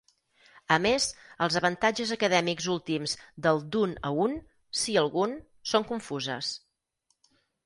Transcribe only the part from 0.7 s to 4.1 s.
A més, els avantatges acadèmics últims del d'un